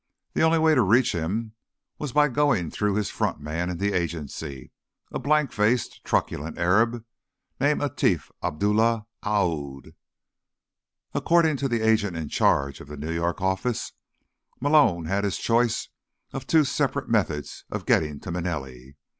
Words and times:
The 0.33 0.41
only 0.41 0.57
way 0.57 0.73
to 0.73 0.81
reach 0.81 1.11
him 1.11 1.53
was 1.99 2.11
by 2.11 2.27
going 2.27 2.71
through 2.71 2.95
his 2.95 3.11
front 3.11 3.39
man 3.39 3.69
in 3.69 3.77
the 3.77 3.91
agency, 3.93 4.71
a 5.11 5.19
blank 5.19 5.51
faced, 5.51 6.03
truculent 6.03 6.57
Arab 6.57 7.05
named 7.59 7.81
Atif 7.81 8.31
Abdullah 8.41 9.05
Aoud. 9.21 9.93
According 11.13 11.57
to 11.57 11.67
the 11.67 11.81
agent 11.87 12.17
in 12.17 12.29
charge 12.29 12.81
of 12.81 12.87
the 12.87 12.97
New 12.97 13.11
York 13.13 13.41
office, 13.43 13.91
Malone 14.59 15.05
had 15.05 15.23
his 15.23 15.37
choice 15.37 15.89
of 16.33 16.47
two 16.47 16.63
separate 16.63 17.07
methods 17.07 17.63
of 17.69 17.85
getting 17.85 18.19
to 18.21 18.31
Manelli. 18.31 18.95